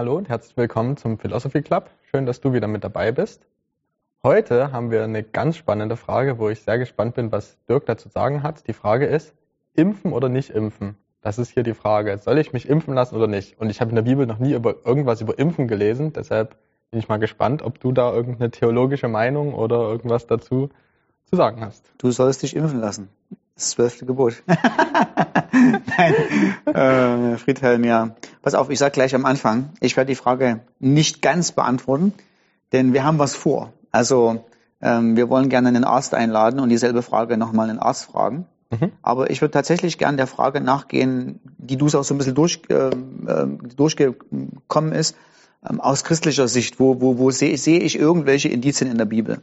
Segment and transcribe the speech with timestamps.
[0.00, 1.90] Hallo und herzlich willkommen zum Philosophy Club.
[2.10, 3.46] Schön, dass du wieder mit dabei bist.
[4.22, 8.08] Heute haben wir eine ganz spannende Frage, wo ich sehr gespannt bin, was Dirk dazu
[8.08, 8.66] sagen hat.
[8.66, 9.34] Die Frage ist,
[9.74, 10.96] impfen oder nicht impfen?
[11.20, 12.16] Das ist hier die Frage.
[12.16, 13.60] Soll ich mich impfen lassen oder nicht?
[13.60, 16.14] Und ich habe in der Bibel noch nie über irgendwas über Impfen gelesen.
[16.14, 16.56] Deshalb
[16.90, 20.70] bin ich mal gespannt, ob du da irgendeine theologische Meinung oder irgendwas dazu
[21.26, 21.92] zu sagen hast.
[21.98, 23.10] Du sollst dich impfen lassen.
[23.60, 24.42] Das zwölfte Gebot.
[25.52, 26.14] Nein,
[26.64, 28.16] äh, Friedhelm, ja.
[28.40, 32.14] Pass auf, ich sage gleich am Anfang, ich werde die Frage nicht ganz beantworten,
[32.72, 33.74] denn wir haben was vor.
[33.92, 34.46] Also
[34.80, 38.46] ähm, wir wollen gerne einen Arzt einladen und dieselbe Frage nochmal einen Arzt fragen.
[38.70, 38.92] Mhm.
[39.02, 42.62] Aber ich würde tatsächlich gerne der Frage nachgehen, die du auch so ein bisschen durch,
[42.70, 42.90] äh,
[43.76, 45.16] durchgekommen ist,
[45.68, 46.80] ähm, aus christlicher Sicht.
[46.80, 49.42] Wo, wo, wo sehe seh ich irgendwelche Indizien in der Bibel?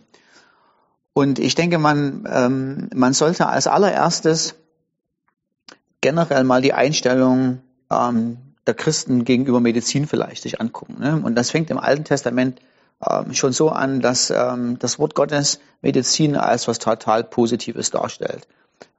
[1.17, 4.53] Und ich denke, man, ähm, man sollte als allererstes
[5.99, 10.97] generell mal die Einstellung ähm, der Christen gegenüber Medizin vielleicht sich angucken.
[10.99, 11.19] Ne?
[11.23, 12.61] Und das fängt im Alten Testament
[13.03, 18.47] ähm, schon so an, dass ähm, das Wort Gottes Medizin als was total Positives darstellt.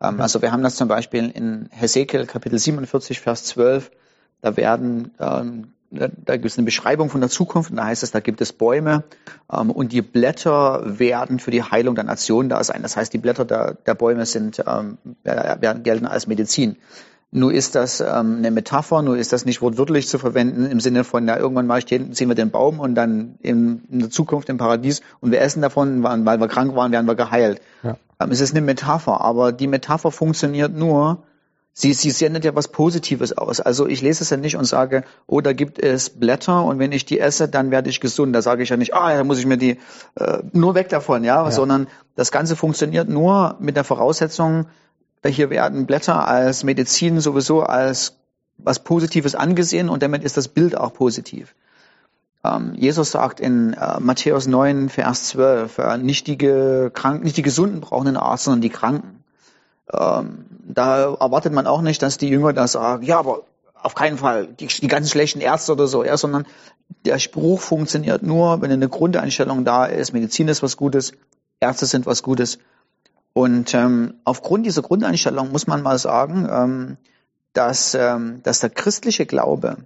[0.02, 0.20] Ähm, mhm.
[0.20, 3.92] Also wir haben das zum Beispiel in Hesekiel Kapitel 47, Vers 12.
[4.40, 8.10] Da werden ähm, da gibt es eine Beschreibung von der Zukunft und da heißt es,
[8.10, 9.04] da gibt es Bäume
[9.52, 12.82] ähm, und die Blätter werden für die Heilung der Nation da sein.
[12.82, 16.76] Das heißt, die Blätter der, der Bäume sind, ähm, werden, gelten als Medizin.
[17.30, 21.04] Nur ist das ähm, eine Metapher, nur ist das nicht wortwörtlich zu verwenden im Sinne
[21.04, 24.48] von, ja, irgendwann mal stehen, sehen wir den Baum und dann in, in der Zukunft
[24.48, 27.60] im Paradies und wir essen davon, weil wir krank waren, werden wir geheilt.
[27.82, 27.96] Ja.
[28.20, 31.22] Ähm, es ist eine Metapher, aber die Metapher funktioniert nur,
[31.80, 33.60] Sie, sie sendet ja was Positives aus.
[33.60, 36.90] Also ich lese es ja nicht und sage, oh, da gibt es Blätter und wenn
[36.90, 38.34] ich die esse, dann werde ich gesund.
[38.34, 39.78] Da sage ich ja nicht, ah, da muss ich mir die
[40.16, 41.44] äh, nur weg davon, ja?
[41.44, 44.66] ja, sondern das Ganze funktioniert nur mit der Voraussetzung,
[45.24, 48.16] hier werden Blätter als Medizin sowieso als
[48.56, 51.54] was Positives angesehen und damit ist das Bild auch positiv.
[52.42, 57.42] Ähm, Jesus sagt in äh, Matthäus 9, Vers 12, äh, nicht, die Kranken, nicht die
[57.42, 59.22] Gesunden brauchen einen Arzt, sondern die Kranken.
[59.92, 63.42] Ähm, da erwartet man auch nicht, dass die Jünger da sagen, ja, aber
[63.74, 66.46] auf keinen Fall die, die ganzen schlechten Ärzte oder so, ja, sondern
[67.04, 71.12] der Spruch funktioniert nur, wenn eine Grundeinstellung da ist, Medizin ist was Gutes,
[71.60, 72.58] Ärzte sind was Gutes.
[73.32, 76.96] Und ähm, aufgrund dieser Grundeinstellung muss man mal sagen, ähm,
[77.52, 79.76] dass, ähm, dass der christliche Glaube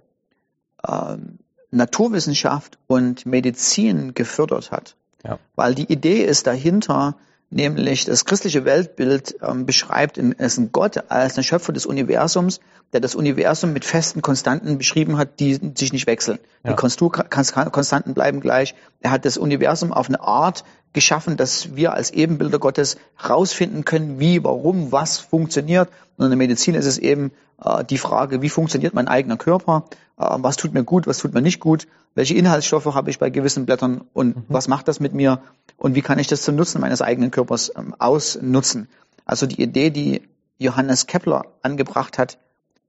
[0.87, 1.39] ähm,
[1.71, 4.95] Naturwissenschaft und Medizin gefördert hat.
[5.23, 5.39] Ja.
[5.55, 7.15] Weil die Idee ist dahinter,
[7.53, 12.59] nämlich das christliche Weltbild ähm, beschreibt es ein Gott als der Schöpfer des Universums,
[12.91, 16.39] der das Universum mit festen Konstanten beschrieben hat, die sich nicht wechseln.
[16.63, 16.73] Ja.
[16.73, 18.75] Die Konstanten bleiben gleich.
[19.01, 22.97] Er hat das Universum auf eine Art geschaffen, dass wir als Ebenbilder Gottes
[23.27, 25.89] rausfinden können, wie, warum, was funktioniert.
[26.17, 27.31] Und in der Medizin ist es eben
[27.63, 29.85] äh, die Frage, wie funktioniert mein eigener Körper,
[30.17, 33.29] äh, was tut mir gut, was tut mir nicht gut, welche Inhaltsstoffe habe ich bei
[33.29, 34.43] gewissen Blättern und mhm.
[34.47, 35.41] was macht das mit mir
[35.77, 38.87] und wie kann ich das zum Nutzen meines eigenen Körpers ähm, ausnutzen.
[39.25, 40.21] Also die Idee, die
[40.57, 42.37] Johannes Kepler angebracht hat,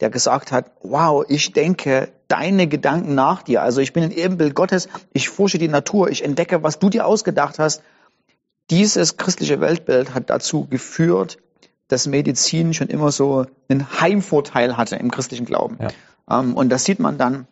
[0.01, 3.63] der gesagt hat, wow, ich denke deine Gedanken nach dir.
[3.63, 7.07] Also ich bin ein Ebenbild Gottes, ich forsche die Natur, ich entdecke, was du dir
[7.07, 7.83] ausgedacht hast.
[8.71, 11.39] Dieses christliche Weltbild hat dazu geführt,
[11.95, 15.79] dass Medizin schon immer so einen Heimvorteil hatte im christlichen Glauben.
[15.81, 16.41] Ja.
[16.41, 17.47] Ähm, und das sieht man dann,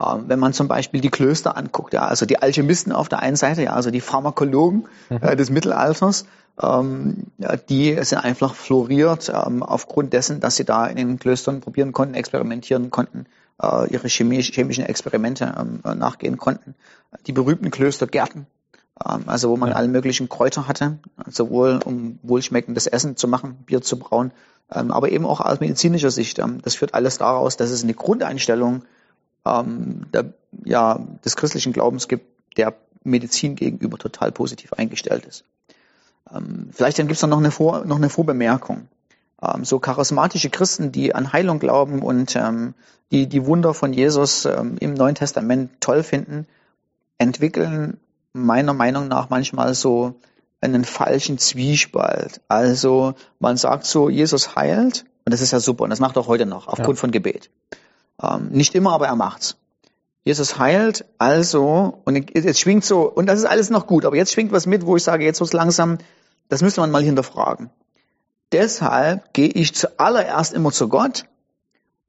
[0.00, 3.34] ähm, wenn man zum Beispiel die Klöster anguckt, ja, also die Alchemisten auf der einen
[3.34, 5.18] Seite, ja, also die Pharmakologen mhm.
[5.20, 6.26] äh, des Mittelalters,
[6.62, 11.60] ähm, ja, die sind einfach floriert ähm, aufgrund dessen, dass sie da in den Klöstern
[11.60, 13.26] probieren konnten, experimentieren konnten,
[13.60, 16.76] äh, ihre chemisch, chemischen Experimente ähm, nachgehen konnten.
[17.26, 18.46] Die berühmten Klöstergärten,
[18.96, 19.76] also wo man ja.
[19.76, 24.32] alle möglichen Kräuter hatte, sowohl um wohlschmeckendes Essen zu machen, Bier zu brauen,
[24.72, 26.38] ähm, aber eben auch aus medizinischer Sicht.
[26.38, 28.82] Ähm, das führt alles daraus, dass es eine Grundeinstellung
[29.46, 30.32] der,
[30.64, 32.24] ja, des christlichen Glaubens gibt,
[32.56, 32.72] der
[33.02, 35.44] Medizin gegenüber total positiv eingestellt ist.
[36.72, 38.88] vielleicht dann gibt es noch eine, Vor, noch eine Vorbemerkung.
[39.60, 42.34] so charismatische Christen, die an Heilung glauben und
[43.12, 46.46] die die Wunder von Jesus im Neuen Testament toll finden,
[47.18, 48.00] entwickeln
[48.34, 50.16] meiner Meinung nach manchmal so
[50.60, 52.40] einen falschen Zwiespalt.
[52.48, 56.26] Also man sagt so, Jesus heilt, und das ist ja super, und das macht er
[56.26, 57.00] heute noch, aufgrund ja.
[57.00, 57.50] von Gebet.
[58.22, 59.56] Ähm, nicht immer, aber er macht's.
[60.24, 64.32] Jesus heilt, also, und jetzt schwingt so, und das ist alles noch gut, aber jetzt
[64.32, 65.98] schwingt was mit, wo ich sage, jetzt wird's langsam,
[66.48, 67.70] das müsste man mal hinterfragen.
[68.50, 71.24] Deshalb gehe ich zuallererst immer zu Gott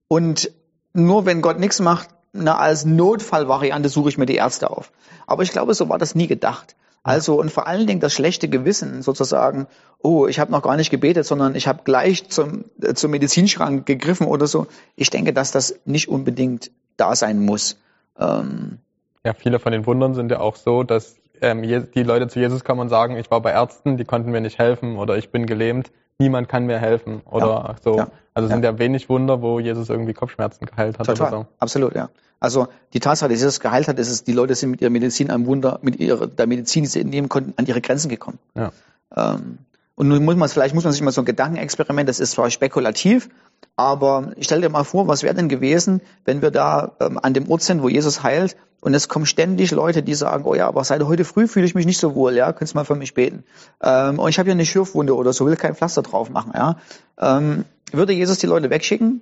[0.07, 0.51] und
[0.93, 4.91] nur wenn Gott nichts macht, na, als Notfallvariante suche ich mir die Ärzte auf.
[5.27, 6.75] Aber ich glaube, so war das nie gedacht.
[7.03, 9.67] Also und vor allen Dingen das schlechte Gewissen sozusagen,
[10.01, 13.85] oh, ich habe noch gar nicht gebetet, sondern ich habe gleich zum, äh, zum Medizinschrank
[13.85, 14.67] gegriffen oder so.
[14.95, 17.77] Ich denke, dass das nicht unbedingt da sein muss.
[18.19, 18.79] Ähm,
[19.23, 22.63] ja, viele von den Wundern sind ja auch so, dass ähm, die Leute zu Jesus
[22.63, 25.45] kommen und sagen, ich war bei Ärzten, die konnten mir nicht helfen oder ich bin
[25.45, 27.97] gelähmt, niemand kann mir helfen oder ja, so.
[27.97, 28.71] Ja, also sind ja.
[28.71, 31.47] ja wenig Wunder, wo Jesus irgendwie Kopfschmerzen geheilt hat Total, oder so.
[31.59, 32.09] Absolut, ja.
[32.39, 35.31] Also die Tatsache, dass Jesus geheilt hat, ist es, die Leute sind mit ihrer Medizin
[35.31, 38.39] ein Wunder, mit ihrer der Medizin, die sie entnehmen konnten, an ihre Grenzen gekommen.
[38.55, 38.71] Ja.
[39.15, 39.59] Ähm,
[39.95, 42.49] und nun muss man, vielleicht muss man sich mal so ein Gedankenexperiment, das ist zwar
[42.51, 43.29] spekulativ,
[43.77, 47.49] aber stell dir mal vor, was wäre denn gewesen, wenn wir da ähm, an dem
[47.49, 50.83] Ort sind, wo Jesus heilt und es kommen ständig Leute, die sagen, oh ja, aber
[50.83, 53.13] seit heute früh fühle ich mich nicht so wohl, ja, könntest du mal für mich
[53.13, 53.43] beten.
[53.81, 56.77] Ähm, und ich habe hier eine Schürfwunde oder so, will kein Pflaster drauf machen, ja.
[57.17, 59.21] Ähm, würde Jesus die Leute wegschicken?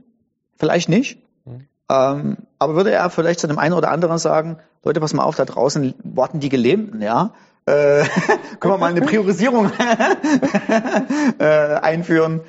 [0.58, 1.20] Vielleicht nicht.
[1.46, 1.68] Mhm.
[1.90, 5.36] Ähm, aber würde er vielleicht zu dem einen oder anderen sagen, Leute, pass mal auf,
[5.36, 7.34] da draußen warten die Gelähmten, ja
[7.66, 8.04] äh,
[8.60, 9.72] können wir mal eine Priorisierung
[11.40, 12.42] äh, einführen.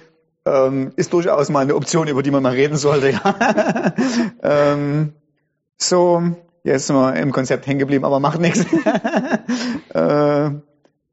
[0.46, 3.10] Ähm, ist durchaus mal eine Option, über die man mal reden sollte.
[3.10, 3.94] Ja.
[4.42, 5.14] ähm,
[5.78, 6.22] so,
[6.64, 8.66] jetzt sind wir im Konzept hängen geblieben, aber macht nichts.
[9.94, 10.50] äh,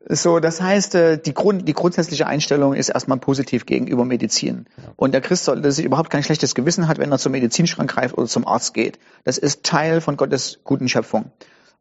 [0.10, 4.66] so, das heißt, äh, die, Grund, die grundsätzliche Einstellung ist erstmal positiv gegenüber Medizin.
[4.98, 8.18] Und der Christ sollte sich überhaupt kein schlechtes Gewissen hat, wenn er zum Medizinschrank greift
[8.18, 9.00] oder zum Arzt geht.
[9.24, 11.32] Das ist Teil von Gottes guten Schöpfung.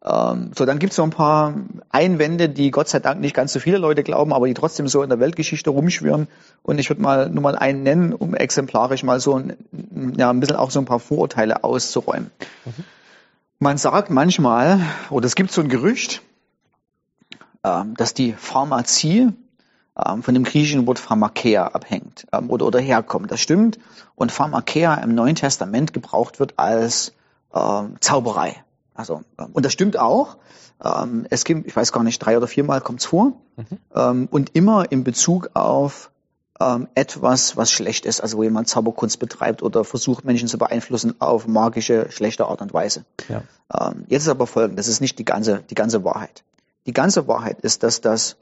[0.02, 1.54] Ähm, so, dann gibt es so ein paar
[1.90, 5.02] Einwände, die Gott sei Dank nicht ganz so viele Leute glauben, aber die trotzdem so
[5.02, 6.26] in der Weltgeschichte rumschwirren.
[6.62, 9.56] Und ich würde mal nur mal einen nennen, um exemplarisch mal so ein,
[10.16, 12.30] ja, ein bisschen auch so ein paar Vorurteile auszuräumen.
[12.64, 12.84] Mhm.
[13.58, 14.80] Man sagt manchmal,
[15.10, 16.22] oder es gibt so ein Gerücht,
[17.62, 19.28] ähm, dass die Pharmazie
[20.02, 23.30] ähm, von dem griechischen Wort Pharmakeia abhängt oder, oder herkommt.
[23.30, 23.78] Das stimmt.
[24.14, 27.12] Und Pharmakeia im Neuen Testament gebraucht wird als
[27.52, 28.62] Zauberei.
[29.00, 30.36] Also, ähm, und das stimmt auch.
[30.84, 33.32] Ähm, es gibt, ich weiß gar nicht, drei oder viermal kommt es vor.
[33.56, 33.64] Mhm.
[33.94, 36.10] Ähm, und immer in Bezug auf
[36.94, 41.46] etwas, was schlecht ist, also wo jemand Zauberkunst betreibt oder versucht, Menschen zu beeinflussen auf
[41.46, 43.06] magische, schlechte Art und Weise.
[43.30, 43.94] Ja.
[44.08, 46.44] Jetzt ist aber folgendes, das ist nicht die ganze, die ganze Wahrheit.
[46.84, 48.36] Die ganze Wahrheit ist, dass das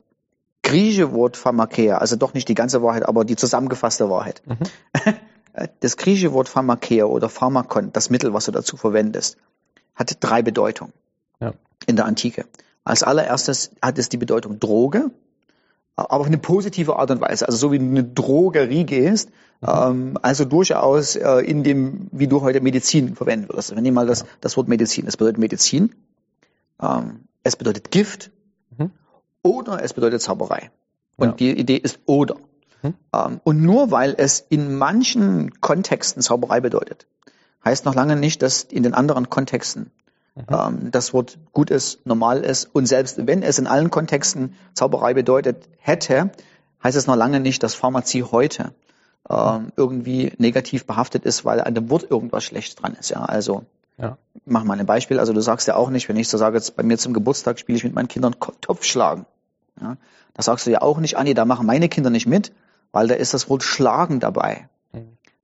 [0.64, 4.42] griechische Wort Pharmakeia, also doch nicht die ganze Wahrheit, aber die zusammengefasste Wahrheit.
[4.46, 5.14] Mhm.
[5.80, 9.38] Das griechische Wort Pharmakeia oder Pharmakon, das Mittel, was du dazu verwendest,
[9.98, 10.92] hat drei Bedeutungen
[11.40, 11.52] ja.
[11.86, 12.46] in der Antike.
[12.84, 15.10] Als allererstes hat es die Bedeutung Droge,
[15.96, 17.46] aber auf eine positive Art und Weise.
[17.46, 19.30] Also so wie du eine Drogerie gehst,
[19.60, 19.68] mhm.
[19.68, 23.74] ähm, also durchaus äh, in dem, wie du heute Medizin verwenden würdest.
[23.74, 25.94] Wenn ich mal das, das Wort Medizin, es bedeutet Medizin,
[26.80, 28.30] ähm, es bedeutet Gift
[28.78, 28.92] mhm.
[29.42, 30.70] oder es bedeutet Zauberei.
[31.16, 31.34] Und ja.
[31.34, 32.36] die Idee ist oder.
[32.82, 32.94] Mhm.
[33.12, 37.08] Ähm, und nur weil es in manchen Kontexten Zauberei bedeutet,
[37.64, 39.90] heißt noch lange nicht, dass in den anderen Kontexten
[40.34, 40.44] mhm.
[40.50, 42.68] ähm, das Wort gut ist, normal ist.
[42.72, 46.30] Und selbst wenn es in allen Kontexten Zauberei bedeutet hätte,
[46.82, 48.72] heißt es noch lange nicht, dass Pharmazie heute
[49.28, 53.10] ähm, irgendwie negativ behaftet ist, weil an dem Wort irgendwas schlecht dran ist.
[53.10, 53.64] Ja, also
[53.98, 54.16] ja.
[54.46, 55.18] mach mal ein Beispiel.
[55.18, 57.58] Also du sagst ja auch nicht, wenn ich so sage, jetzt bei mir zum Geburtstag
[57.58, 59.26] spiele ich mit meinen Kindern Topfschlagen.
[59.80, 59.96] Ja,
[60.34, 62.52] da sagst du ja auch nicht, Anni, da machen meine Kinder nicht mit,
[62.92, 64.68] weil da ist das Wort Schlagen dabei.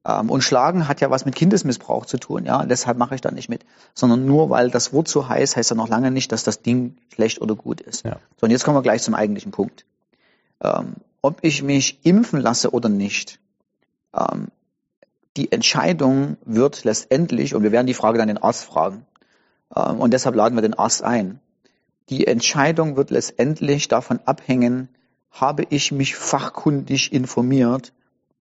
[0.07, 2.65] Ähm, und Schlagen hat ja was mit Kindesmissbrauch zu tun, ja.
[2.67, 3.65] Deshalb mache ich da nicht mit.
[3.95, 6.97] Sondern nur weil das Wort so heißt, heißt ja noch lange nicht, dass das Ding
[7.15, 8.05] schlecht oder gut ist.
[8.05, 8.19] Ja.
[8.37, 9.87] So, und jetzt kommen wir gleich zum eigentlichen Punkt.
[10.61, 13.41] Ähm, ob ich mich impfen lasse oder nicht.
[14.15, 14.49] Ähm,
[15.37, 19.07] die Entscheidung wird letztendlich, und wir werden die Frage dann den Arzt fragen,
[19.75, 21.41] ähm, und deshalb laden wir den Arzt ein.
[22.11, 24.91] Die Entscheidung wird letztendlich davon abhängen,
[25.31, 27.94] habe ich mich fachkundig informiert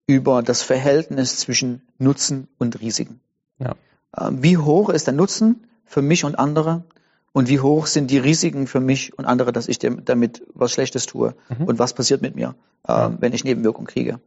[0.08, 3.20] über das Verhältnis zwischen Nutzen und Risiken.
[3.60, 3.76] Ja.
[4.18, 6.84] Ähm, wie hoch ist der Nutzen für mich und andere?
[7.32, 11.08] Und wie hoch sind die Risiken für mich und andere, dass ich damit was Schlechtes
[11.08, 11.36] tue?
[11.50, 11.66] Mhm.
[11.66, 12.56] Und was passiert mit mir,
[12.88, 13.08] ja.
[13.08, 14.20] Ähm, wenn ich Nebenwirkungen kriege?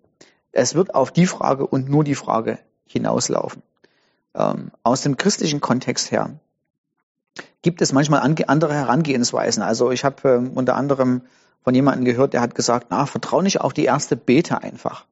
[0.50, 3.62] Es wird auf die Frage und nur die Frage hinauslaufen.
[4.35, 6.40] Ähm, aus dem christlichen Kontext her
[7.62, 9.62] gibt es manchmal andere Herangehensweisen.
[9.62, 11.23] Also ich habe unter anderem
[11.62, 15.04] von jemandem gehört, der hat gesagt, na, vertraue nicht auf die erste Bete einfach.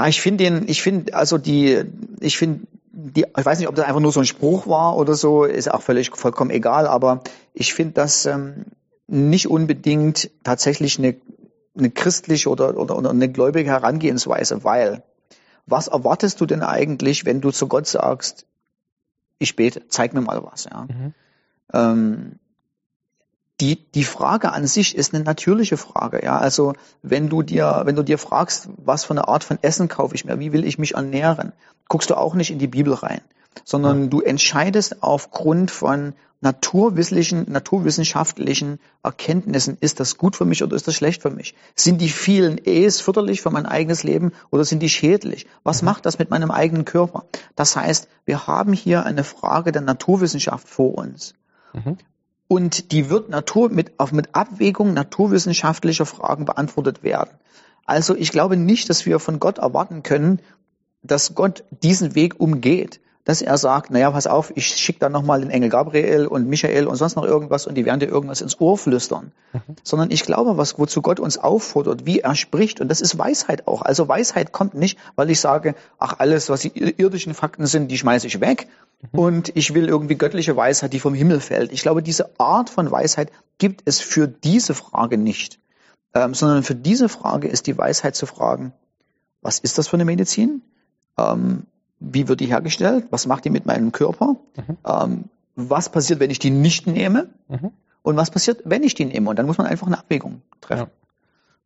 [0.00, 1.82] Ja, ich finde den, ich finde, also die,
[2.20, 5.12] ich finde, die, ich weiß nicht, ob das einfach nur so ein Spruch war oder
[5.12, 8.64] so, ist auch völlig vollkommen egal, aber ich finde das ähm,
[9.08, 11.16] nicht unbedingt tatsächlich eine,
[11.76, 15.02] eine christliche oder, oder, oder eine gläubige Herangehensweise, weil
[15.66, 18.46] was erwartest du denn eigentlich, wenn du zu Gott sagst,
[19.38, 20.86] ich bete, zeig mir mal was, ja?
[20.88, 21.14] Mhm.
[21.74, 22.38] Ähm,
[23.60, 26.38] die, die Frage an sich ist eine natürliche Frage, ja.
[26.38, 30.14] Also, wenn du dir, wenn du dir fragst, was für eine Art von Essen kaufe
[30.14, 31.52] ich mir, wie will ich mich ernähren,
[31.88, 33.20] guckst du auch nicht in die Bibel rein,
[33.64, 34.08] sondern ja.
[34.08, 40.94] du entscheidest aufgrund von naturwissenschaftlichen, naturwissenschaftlichen Erkenntnissen, ist das gut für mich oder ist das
[40.94, 41.54] schlecht für mich?
[41.76, 45.46] Sind die vielen E's förderlich für mein eigenes Leben oder sind die schädlich?
[45.64, 45.86] Was mhm.
[45.86, 47.24] macht das mit meinem eigenen Körper?
[47.56, 51.34] Das heißt, wir haben hier eine Frage der Naturwissenschaft vor uns.
[51.74, 51.98] Mhm.
[52.50, 57.30] Und die wird Natur mit, auf, mit Abwägung naturwissenschaftlicher Fragen beantwortet werden.
[57.86, 60.40] Also ich glaube nicht, dass wir von Gott erwarten können,
[61.04, 65.40] dass Gott diesen Weg umgeht dass er sagt, naja, pass auf, ich schicke dann nochmal
[65.40, 68.60] den Engel Gabriel und Michael und sonst noch irgendwas und die werden dir irgendwas ins
[68.60, 69.32] Ohr flüstern.
[69.52, 69.76] Mhm.
[69.82, 73.68] Sondern ich glaube, was, wozu Gott uns auffordert, wie er spricht, und das ist Weisheit
[73.68, 73.82] auch.
[73.82, 77.98] Also Weisheit kommt nicht, weil ich sage, ach, alles, was die irdischen Fakten sind, die
[77.98, 78.68] schmeiße ich weg
[79.12, 79.18] mhm.
[79.18, 81.72] und ich will irgendwie göttliche Weisheit, die vom Himmel fällt.
[81.72, 85.60] Ich glaube, diese Art von Weisheit gibt es für diese Frage nicht.
[86.12, 88.72] Ähm, sondern für diese Frage ist die Weisheit zu fragen,
[89.42, 90.62] was ist das für eine Medizin?
[91.16, 91.66] Ähm,
[92.00, 94.76] wie wird die hergestellt, was macht die mit meinem Körper, mhm.
[94.86, 97.70] ähm, was passiert, wenn ich die nicht nehme mhm.
[98.02, 99.30] und was passiert, wenn ich die nehme.
[99.30, 100.88] Und dann muss man einfach eine Abwägung treffen.
[100.88, 100.90] Ja.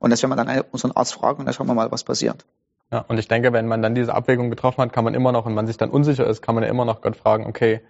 [0.01, 2.45] Und das werden wir dann unseren Arzt fragen und dann schauen wir mal, was passiert.
[2.93, 5.47] Ja, und ich denke, wenn man dann diese Abwägung getroffen hat, kann man immer noch,
[5.47, 7.81] und man sich dann unsicher ist, kann man ja immer noch Gott fragen, okay,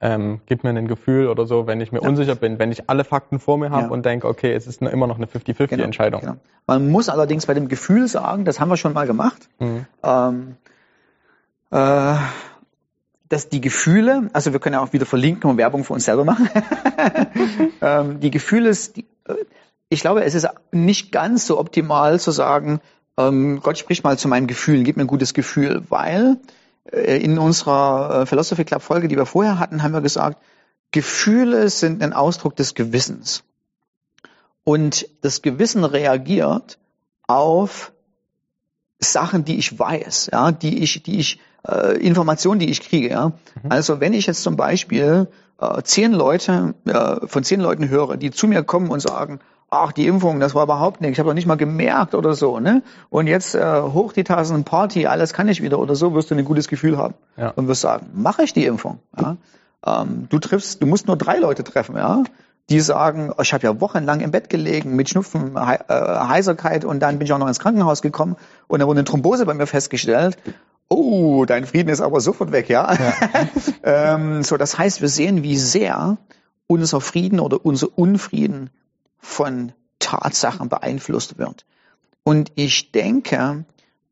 [0.00, 2.08] ähm, gib mir ein Gefühl oder so, wenn ich mir ja.
[2.08, 3.88] unsicher bin, wenn ich alle Fakten vor mir habe ja.
[3.90, 6.20] und denke, okay, es ist immer noch eine 50-50-Entscheidung.
[6.20, 6.42] Genau, genau.
[6.66, 9.86] Man muss allerdings bei dem Gefühl sagen, das haben wir schon mal gemacht, mhm.
[10.02, 10.56] ähm,
[11.70, 12.16] äh,
[13.28, 16.24] dass die Gefühle, also wir können ja auch wieder verlinken und Werbung für uns selber
[16.24, 16.48] machen.
[17.80, 19.34] ähm, die Gefühle, die, äh,
[19.88, 22.80] ich glaube, es ist nicht ganz so optimal zu sagen,
[23.16, 26.38] ähm, Gott sprich mal zu meinem Gefühl, gib mir ein gutes Gefühl, weil
[26.92, 30.38] äh, in unserer äh, Philosophy Club Folge, die wir vorher hatten, haben wir gesagt,
[30.92, 33.42] Gefühle sind ein Ausdruck des Gewissens.
[34.64, 36.78] Und das Gewissen reagiert
[37.26, 37.92] auf
[38.98, 43.10] Sachen, die ich weiß, ja, die ich, die ich äh, Informationen, die ich kriege.
[43.10, 43.28] Ja?
[43.28, 43.32] Mhm.
[43.70, 45.28] Also wenn ich jetzt zum Beispiel
[45.60, 49.92] äh, zehn Leute äh, von zehn Leuten höre, die zu mir kommen und sagen, ach,
[49.92, 52.82] die Impfung, das war überhaupt nichts, ich habe doch nicht mal gemerkt oder so, ne?
[53.10, 56.36] Und jetzt äh, hoch die Tassen Party, alles kann ich wieder oder so, wirst du
[56.36, 57.14] ein gutes Gefühl haben.
[57.36, 57.50] Ja.
[57.50, 59.00] Und wirst sagen, mache ich die Impfung.
[59.18, 59.36] Ja?
[59.84, 62.22] Ähm, du triffst, du musst nur drei Leute treffen, ja
[62.68, 65.94] die sagen, oh, ich habe ja wochenlang im Bett gelegen mit Schnupfen, He äh,
[66.28, 69.46] Heiserkeit und dann bin ich auch noch ins Krankenhaus gekommen und da wurde eine Thrombose
[69.46, 70.36] bei mir festgestellt
[70.88, 72.92] oh, dein Frieden ist aber sofort weg, ja.
[72.94, 73.14] ja.
[74.14, 76.18] ähm, so, das heißt, wir sehen, wie sehr
[76.66, 78.70] unser Frieden oder unser Unfrieden
[79.18, 81.64] von Tatsachen beeinflusst wird.
[82.22, 83.64] Und ich denke,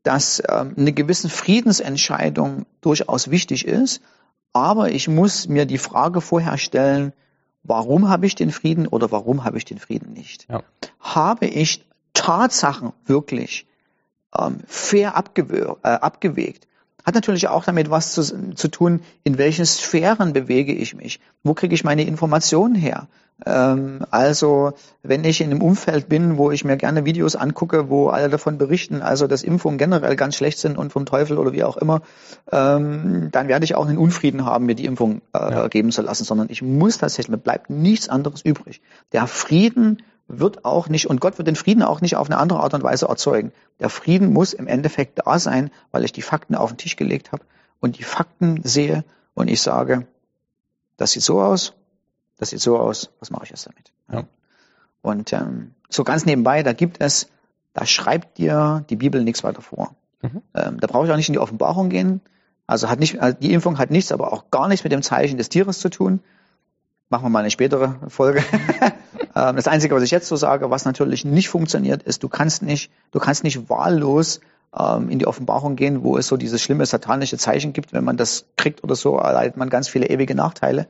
[0.03, 4.01] dass ähm, eine gewisse Friedensentscheidung durchaus wichtig ist,
[4.53, 7.13] aber ich muss mir die Frage vorher stellen,
[7.65, 10.47] warum habe ich den Frieden oder warum habe ich den Frieden nicht?
[10.49, 10.63] Ja.
[11.01, 13.67] Habe ich Tatsachen wirklich
[14.39, 16.69] ähm, fair abgew äh, abgewegt.
[17.05, 21.21] Hat natürlich auch damit was zu, zu tun, in welchen Sphären bewege ich mich.
[21.43, 23.09] Wo kriege ich meine Informationen her?
[23.45, 28.09] Ähm, also, wenn ich in einem Umfeld bin, wo ich mir gerne Videos angucke, wo
[28.09, 31.65] alle davon berichten, also dass Impfungen generell ganz schlecht sind und vom Teufel oder wie
[31.65, 32.03] auch immer,
[32.53, 35.69] ähm, dann werde ich auch einen Unfrieden haben, mir die Impfung äh, ja.
[35.69, 38.81] geben zu lassen, sondern ich muss tatsächlich, mir bleibt nichts anderes übrig.
[39.13, 42.61] Der Frieden wird auch nicht, und Gott wird den Frieden auch nicht auf eine andere
[42.61, 43.53] Art und Weise erzeugen.
[43.81, 47.33] Der Frieden muss im Endeffekt da sein, weil ich die Fakten auf den Tisch gelegt
[47.33, 47.45] habe
[47.81, 49.05] und die Fakten sehe
[49.35, 50.07] und ich sage,
[50.97, 51.75] das sieht so aus,
[52.39, 53.93] das sieht so aus, was mache ich jetzt damit?
[54.11, 54.25] Ja.
[55.03, 57.29] Und ähm, so ganz nebenbei, da gibt es,
[57.75, 59.95] da schreibt dir die Bibel nichts weiter vor.
[60.23, 60.43] Mhm.
[60.55, 62.21] Ähm, da brauche ich auch nicht in die Offenbarung gehen.
[62.67, 65.37] Also hat nicht, also die Impfung hat nichts, aber auch gar nichts mit dem Zeichen
[65.37, 66.21] des Tieres zu tun.
[67.09, 68.43] Machen wir mal eine spätere Folge.
[69.37, 72.63] Ähm, das Einzige, was ich jetzt so sage, was natürlich nicht funktioniert, ist, du kannst
[72.63, 74.41] nicht, du kannst nicht wahllos
[74.79, 77.93] ähm, in die Offenbarung gehen, wo es so dieses schlimme satanische Zeichen gibt.
[77.93, 80.87] Wenn man das kriegt oder so, erleidet man ganz viele ewige Nachteile.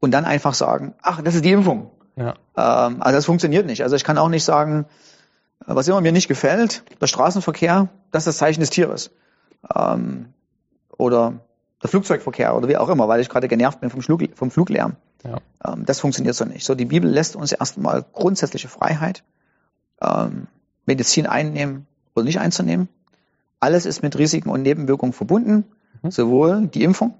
[0.00, 1.90] Und dann einfach sagen, ach, das ist die Impfung.
[2.16, 2.34] Ja.
[2.56, 3.82] Ähm, also das funktioniert nicht.
[3.82, 4.86] Also ich kann auch nicht sagen,
[5.66, 9.12] was immer mir nicht gefällt, der Straßenverkehr, das ist das Zeichen des Tieres.
[10.98, 11.32] oder
[11.84, 14.96] der Flugzeugverkehr oder wie auch immer, weil ich gerade genervt bin vom, Flug, vom Fluglärm.
[15.22, 15.36] Ja.
[15.66, 16.64] Ähm, das funktioniert so nicht.
[16.64, 19.22] So, die Bibel lässt uns erstmal grundsätzliche Freiheit,
[20.00, 20.46] ähm,
[20.86, 22.88] Medizin einnehmen oder nicht einzunehmen.
[23.60, 25.64] Alles ist mit Risiken und Nebenwirkungen verbunden,
[26.02, 26.10] mhm.
[26.10, 27.12] sowohl die Impfung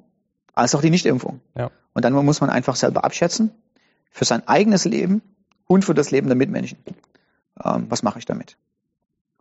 [0.54, 1.42] als auch die Nichtimpfung.
[1.54, 1.70] Ja.
[1.92, 3.50] Und dann muss man einfach selber abschätzen
[4.10, 5.20] für sein eigenes Leben
[5.66, 6.78] und für das Leben der Mitmenschen.
[7.62, 8.56] Ähm, was mache ich damit?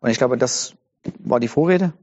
[0.01, 0.75] Und ich glaube, das
[1.19, 1.93] war die Vorrede.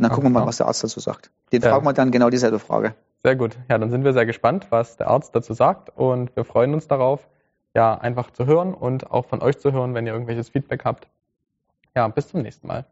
[0.00, 1.30] Und dann gucken wir mal, was der Arzt dazu sagt.
[1.52, 1.68] Den ja.
[1.68, 2.94] fragen wir dann genau dieselbe Frage.
[3.22, 3.58] Sehr gut.
[3.68, 6.88] Ja, dann sind wir sehr gespannt, was der Arzt dazu sagt und wir freuen uns
[6.88, 7.28] darauf,
[7.74, 11.06] ja, einfach zu hören und auch von euch zu hören, wenn ihr irgendwelches Feedback habt.
[11.94, 12.86] Ja, bis zum nächsten Mal.